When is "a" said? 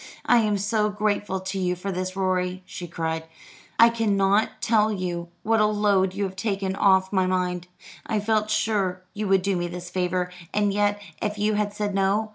5.59-5.67